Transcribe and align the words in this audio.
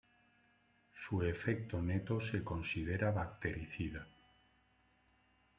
Su 0.95 1.21
efecto 1.21 1.79
neto 1.79 2.19
se 2.19 2.43
considera 2.43 3.11
bactericida. 3.11 4.03